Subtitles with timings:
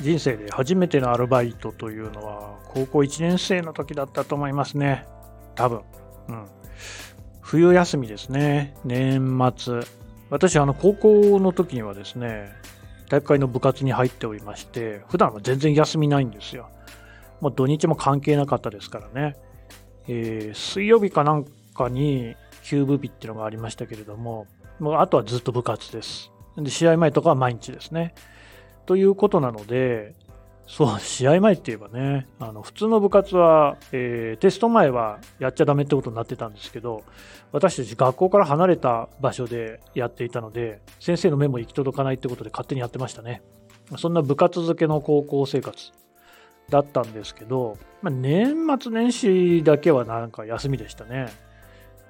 [0.00, 5.06] 人生で初めてのアルバイトというのは高校1年生の時だったと思いますね。
[5.54, 5.82] 多分。
[6.28, 6.46] うん。
[7.40, 8.76] 冬休みですね。
[8.84, 9.80] 年末。
[10.30, 12.52] 私、あの、高校の時にはですね、
[13.08, 16.68] 体育会の部活に入っておりまして、普段は全然休みないんですよ。
[17.40, 19.36] もう土日も関係なかったですからね。
[20.06, 21.44] えー、水曜日かなん
[21.74, 24.46] かに休部日っていうのがありましたけれども、
[24.78, 26.30] もうあとはずっと部活です。
[26.56, 28.14] で、試合前とかは毎日ですね。
[28.88, 30.14] ということなので、
[30.66, 37.04] そう、試合前って言えばね、あの普通の部活は、えー、テスト前はやっちゃダメってことになってたんですけど、
[37.52, 43.42] 私たち学校から離れた場所でやっていたので、先生の目も行き届かないってことで勝手にやってましたね。
[43.98, 45.92] そんな部活漬けの高校生活
[46.70, 51.28] だったんですけど、まあ、年末年始だけはなんか休みでしたね。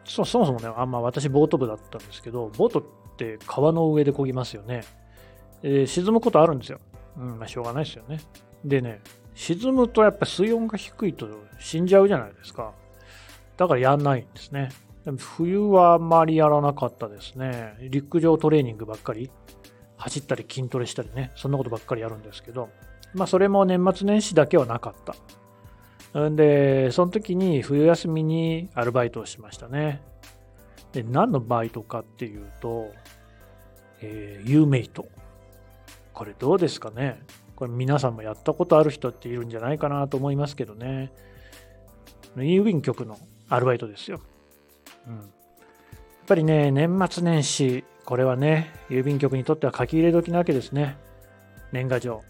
[0.05, 4.85] そそもそもね、あんま私ボート部だったんですけど、ボートって川の上で漕ぎますよね。
[5.63, 6.81] えー、沈むことあるんですよ。
[7.17, 8.21] うん、まあ、しょうがないですよね。
[8.65, 9.01] でね、
[9.35, 11.29] 沈むとやっぱ水温が低いと
[11.59, 12.73] 死んじゃうじゃないですか。
[13.57, 14.71] だからやんないんですね。
[15.05, 17.77] でも冬はあんまりやらなかったですね。
[17.91, 19.31] 陸上トレーニングばっかり、
[19.97, 22.69] 走ったり筋トレしたりね、そんなことばっかりやるんですけど、
[23.15, 25.15] まあそれも年末年始だけはなかった。
[26.29, 30.03] んで、その時に冬休みにアルバイトをしましたね。
[30.93, 32.93] で、何のバイトかっていうと、
[34.01, 35.07] えー、ユーメイト。
[36.19, 37.23] これどうですかね？
[37.55, 41.13] これ皆さんもやったことある人っているんじゃないかなと思いますけどね。
[42.37, 43.17] 郵便局の
[43.49, 44.21] アルバイトですよ。
[45.07, 45.15] うん。
[45.15, 45.25] やっ
[46.27, 50.97] ぱりね、年末年始、これはね、郵便局にとっては書き入れ時なわけですね。
[51.71, 52.23] 年賀状。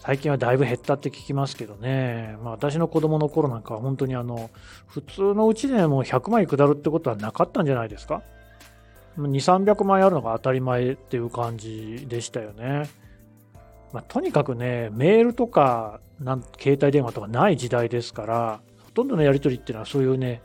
[0.00, 2.36] 最近はだいぶ減ったって聞きますけどね。
[2.42, 4.50] まあ私の子供の頃なんかは本当にあの、
[4.88, 8.24] 普通のうちでも100枚下るってことはなかったんじゃないですか？
[9.26, 12.88] 2、300枚あるのが当たり前っていう感じでしたよね。
[13.92, 20.42] まあ、とにかくね、メールとかなん携帯電話とかない時代ですから、ほとんどのやり取りっていうのはそういうね、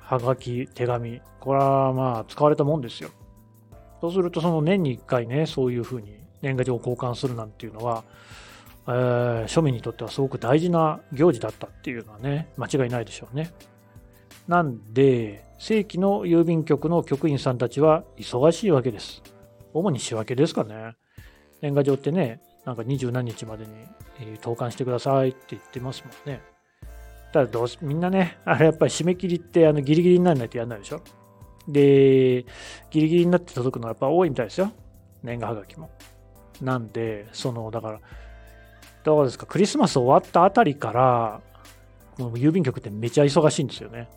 [0.00, 3.10] はがき、手紙、これはまあ使われたもんですよ。
[4.00, 8.04] そうするとその年に1回ね、そういうふうに年賀状を交換するなんていうのは、
[8.88, 13.50] えー、庶民にとってはすごく大事な行事だったっていうのはね、間違いないでしょうね。
[14.48, 19.22] なんで、正規の郵便局の局員さんたちは忙しいわけです。
[19.72, 20.94] 主に仕分けですかね。
[21.60, 23.72] 年賀状ってね、なんか二十何日までに、
[24.20, 26.42] え投函してくださいって言ってますもんね。
[27.32, 31.00] ただどうし、みんなね、あれやっぱり締め切りってあのギリギリにならないとやんないでしょ。
[31.68, 32.44] で、
[32.90, 34.72] ギリギリになって届くのはやっぱ多いみたいですよ。
[35.22, 35.90] 年賀はがきも。
[36.60, 38.00] なんで、その、だから、
[39.04, 41.40] どうですか、クリスマス終わったあたりから、
[42.18, 44.08] もう郵便局ってめちゃ忙しいんですよね。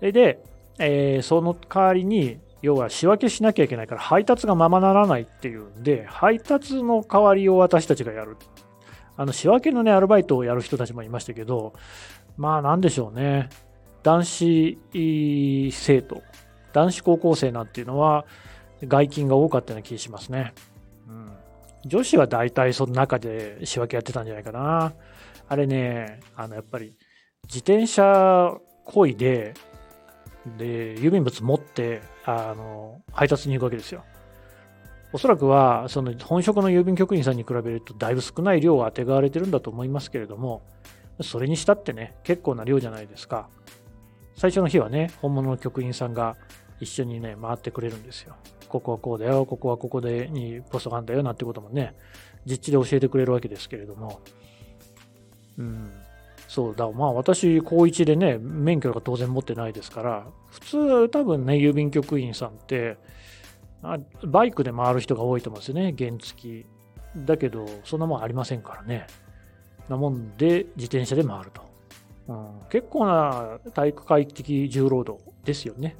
[0.00, 0.42] で、
[0.78, 8.36] えー、その代わりに、要は仕分けしなきゃいけないから配達がままならないっていうんで、配達の代わりを私たちがやる。
[9.16, 11.72] あの仕分けのね、アルバイトをやる人たちもいましたけど、
[12.36, 13.48] まあなんでしょうね。
[14.02, 14.78] 男子
[15.72, 16.22] 生徒、
[16.72, 18.24] 男子高校生なんていうのは
[18.82, 20.54] 外勤が多かったような気がしますね。
[21.08, 21.32] うん、
[21.84, 24.94] 女子は大体その中で仕分けやってたんじゃないかな。
[25.48, 26.96] あれね、あのやっぱり
[27.44, 29.54] 自転車こいで
[30.46, 34.04] で、郵便物持って、あの、配達に行くわけですよ。
[35.12, 40.62] おそらくは、その本職の郵便局員さんに比べると、だいぶ少ない量があてがわれてるんだと思いますけれども、
[41.22, 43.48] それにしたってね、結構な量じゃないですか。
[44.36, 46.36] 最初の日はね、本物の局員さんが
[46.80, 48.36] 一緒にね、回ってくれるんですよ。
[48.68, 51.94] ここはこうだよ、ここはここでにポストがあるんだよ、なんてこともね、
[52.44, 54.20] 実地で教えてくれるわけですけれども、
[55.58, 55.90] うん、
[56.48, 62.96] そうだ、まあ私、高1でね、免許が当然持ってないですから、普通多分ね、郵便局員さんって、
[64.24, 66.66] バイクで回る人が多いと思うんですよね、原付
[67.16, 69.06] だけど、そんなもんありませんからね。
[69.90, 71.62] なもんで、自転車で回ると。
[72.28, 75.96] うん、結構な体育会的重労働ですよね。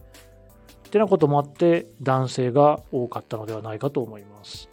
[0.86, 4.70] ってなこともあって、男性が多かったのではないかと思います。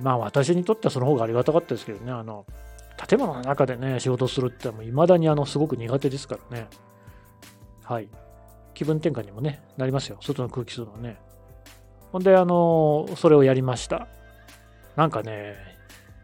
[0.00, 2.46] まあ私にとってはその方がありがたかったですけどね、あの、
[2.96, 6.68] 建物の中でね、仕事するってもう未だにあのすごく苦手ですからね。
[7.82, 8.08] はい。
[8.72, 10.18] 気分転換にもね、なりますよ。
[10.20, 11.18] 外の空気吸うのはね。
[12.12, 14.08] ほんで、あの、それをやりました。
[14.96, 15.56] なんかね、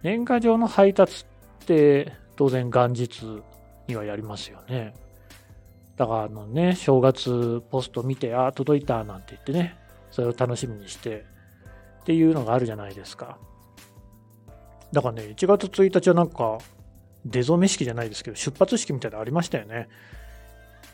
[0.02, 1.24] 年賀状の配達
[1.62, 3.42] って当然元日
[3.88, 4.94] にはやりますよね。
[5.96, 9.76] だからあのね、正月ポスト見て、あ、届いたなんて言ってね、
[10.10, 11.26] それを楽しみにして
[12.00, 13.38] っていうのがあるじゃないですか。
[14.92, 16.58] だからね、1月1日はなんか、
[17.24, 19.88] 出初め式じゃないですけど、出発式みたいなのありましたよね。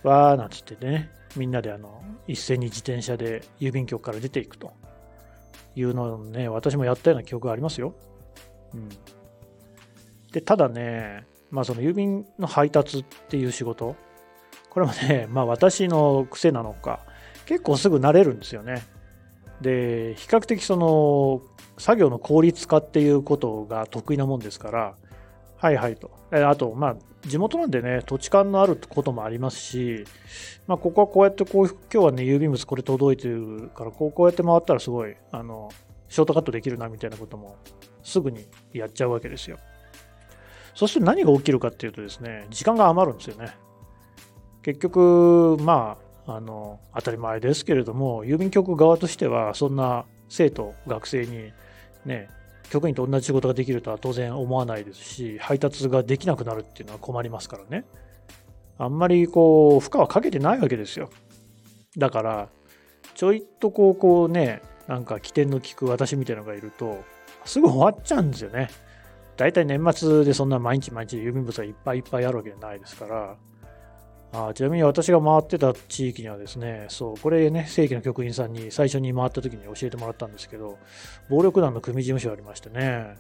[0.03, 4.73] わーなんつってね、みんなであの一斉に自転車で郵便局から出ていくと
[5.75, 7.95] いうのをね、私もやったような記憶がありますよ。
[8.75, 8.89] うん。
[10.33, 13.97] で、ただね、まあその郵便の配達っていう仕事、
[14.71, 17.01] これもね、まあ私の癖なのか、
[17.47, 18.83] 結構すぐ慣れるんですよね。
[19.61, 21.43] で、比較的その
[21.79, 24.94] 作業の効率化っていうことが得意なもんですから、
[25.58, 26.11] はいはいと。
[26.31, 30.05] あと、まあ、地元なんでね、土地勘のあることもありますし、
[30.67, 35.70] まあ、ここはこうやってこう、今日はね、郵便物これ届いてるから、こうこうやって回ったらすごい、あの、
[36.09, 37.56] ショートカットできるなみたいなことも
[38.02, 39.59] すぐにやっちゃうわけですよ。
[40.75, 43.56] そして何が起きるかっていうとですね、時間が余るんですよね。
[44.62, 51.52] 結局、まあ、あの、当たり前ですけれども、郵便局側としては、そんな生徒、学生に
[52.05, 52.28] ね、
[52.70, 57.84] 局員と同じ仕事ができるとは当然思わないですし、配達ができなくなるっていうのは困りますからね。
[58.78, 61.11] あんまりこう、負荷はかけてないわけですよ。
[61.96, 62.49] だから、
[63.14, 67.02] ちょいとこう、こうね、なんか起点の利く私みたいなのがいると、
[67.44, 68.69] すぐ終わっちゃうんですよね。
[69.37, 73.37] 大体年末でそんな毎日毎日郵便物がいっぱいいっぱいあるわけじゃないですから、
[74.38, 80.79] あちなみに私が回ってた地域にはですね、そう、これね、正規の局員さんに最初に回った時に教えてもらったんですけど、
[81.31, 83.17] 暴力団の組事務所ありましてね、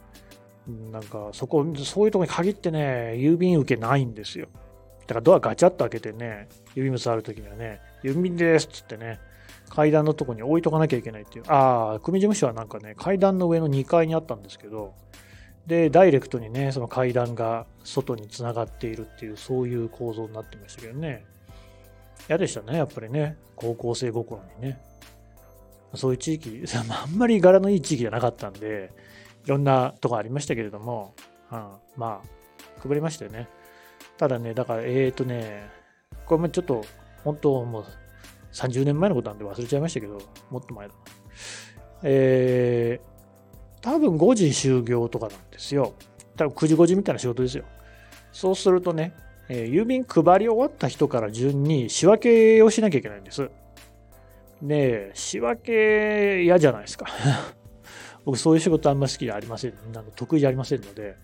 [0.92, 4.48] なんかそこ、そういうとこに限ってね、郵便受けないんですよ。
[5.06, 9.20] だからドアガチャッと開けてね、郵便物ある時にはね、郵便ですっつってね、
[9.68, 11.44] 階段のとこに置いとかなきゃいけないっていう。
[11.48, 14.94] ああ、組事務所はなんかね、階段の上の2階にあったんですけど、
[15.66, 21.24] で、ダイレクトにね、その階段が外につながっているっていう、そういう構造になってましたけどね。
[22.28, 23.36] 嫌でしたね、やっぱりね。
[23.56, 24.80] 高校生心にね。
[25.94, 28.92] そういう地域、 あんまり柄のいい地域じゃなかったんで、
[29.44, 31.14] いろんなとこありましたけれども、
[31.50, 33.48] うん、まあ、配りましたよね。
[34.18, 35.68] ただね、だから、えっ、ー、とね、
[36.26, 36.84] これもちょっと、
[37.24, 37.84] 本当もう
[38.52, 40.18] 30年前のことなんで忘れちゃいましたけど、
[40.50, 40.94] もっと前だ。
[42.02, 43.15] えー、
[43.86, 45.94] 多分5時終業とかなんですよ。
[46.36, 47.62] 多分9時5時みたいな仕事ですよ。
[48.32, 49.14] そうするとね、
[49.48, 53.48] えー、郵便配り終わった人から順に仕分けをしなきゃいけないんです。
[54.60, 57.06] で、仕分け嫌じゃないですか。
[58.26, 59.74] 僕そういう仕事あんま好きじゃありません。
[59.94, 61.14] あの得意じゃありませんので。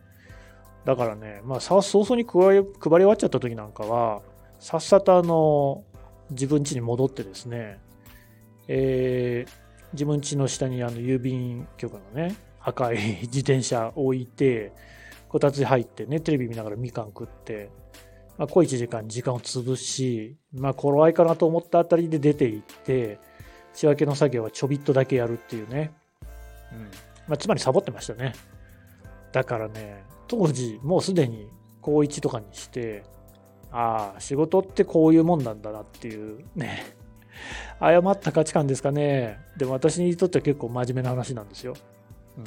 [0.85, 4.23] だからね、まあ早々に配り終わっちゃった時なんかは、
[4.61, 5.82] さっさとあの、
[6.31, 7.81] 自分家に戻ってですね、
[8.69, 9.53] えー、
[9.94, 14.73] 自分家の下にあの郵便局のね、赤い自転車置いて、
[15.29, 17.70] こたつ入ってね、テレビ見ながらみかん食って、
[18.38, 23.19] まあ、小1時間時間を潰し、まあ、頃合いかなと思ったあたりで出て行って、
[23.75, 25.93] 仕分けの作業はちょびっとだけやるっていうね。
[26.73, 26.79] うん。
[27.29, 28.35] まあ、つまりサボってましたね。
[29.32, 31.49] だからね、当時、もうすでに
[31.81, 33.05] 高1とかにして、
[33.70, 36.94] ああ、仕事ってこういうもんなんだなっていうね、
[37.81, 39.38] 誤った価値観ですかね。
[39.56, 41.75] でも私にとっては結構真面目な話なんですよ。
[42.38, 42.44] うん、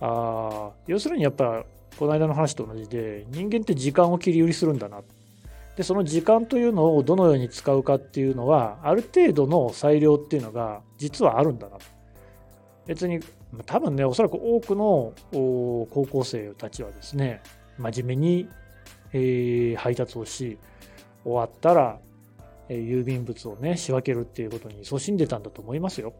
[0.00, 1.64] あ要するにやっぱ
[1.98, 5.02] この間の話と同じで人間って時間を切り売りするんだな。
[5.76, 11.76] でその時間というのをどのように使うかっていうのはある程度の裁量っていうのが実はあるんだな。
[12.86, 13.20] 別に
[13.66, 17.42] 多分ねおそらく多くの高校生たちはですね
[17.78, 18.48] 真面目に、
[19.12, 20.58] えー、配達をし
[21.24, 21.98] 終わったら、
[22.68, 26.14] えー、郵便物をね仕分けるっていうことに勤しんでたんだと思いますよ。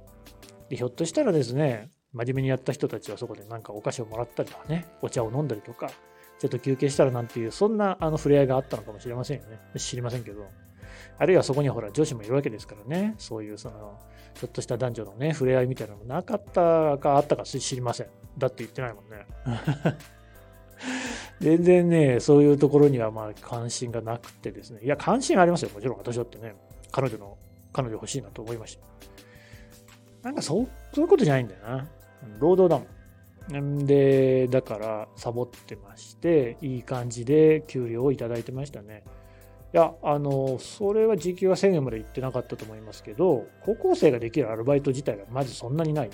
[0.69, 5.91] でひょっとしたらですね真面目にやった人たちはそこでなんかお菓子をもらったりとかね、お茶を飲んだりとか、
[6.39, 9.59] ちょっと休憩したらなんていう、そんなあの触れ合いがあったのかもしれませんよね。
[9.77, 10.47] 知りませんけど。
[11.19, 13.99] あるいはそこにはほら女子もいるわけですからね、そういうその、
[14.35, 18.09] ちょっとした男女のね、触れ合いみたいなのもなかったかあったか知りません。
[18.37, 19.27] だって言ってないもんね。
[21.41, 24.81] 全然ね、そういうところにはまあ関心がなくてですね。
[24.83, 25.71] いや、関心ありますよ。
[25.75, 26.55] もちろん私だってね、
[26.93, 27.37] 彼女の、
[27.73, 28.87] 彼女欲しいなと思いました。
[30.27, 31.87] なんかそう、そういうことじゃないんだよな。
[32.41, 32.85] 労働だ
[33.55, 33.87] もん。
[33.87, 39.05] で、だからサボってまして、いい感じで給料をいただいてましたね。
[39.73, 46.11] いや、あの、それは時給は1000円まで行ってなかったと思いますけど、高校生ができるアルバイト自体がまずそんなにない。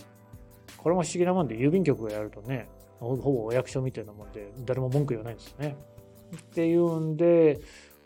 [0.76, 2.68] これも不思議なもんで、郵便局がやるとね、
[3.00, 5.74] ほぼお役所みたいなもんで、誰も文句言わないんですよね。
[6.36, 7.60] っていうんで、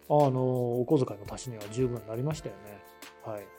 [0.09, 2.81] あの、お小遣いの足しには十分なりましたよね。
[3.25, 3.57] はい。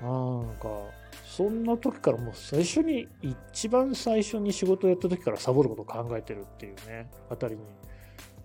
[0.00, 0.68] なんか、
[1.36, 7.60] そんな時からもう最初に、一番最初に仕事をやった時からサボることを考えてるっていうね、あたりに、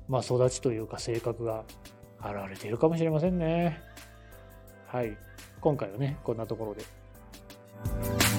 [0.07, 1.65] まあ育ちというか性格が
[2.19, 3.79] 現れているかもしれませんね。
[4.87, 5.15] はい。
[5.61, 8.38] 今回はね、こんなところで。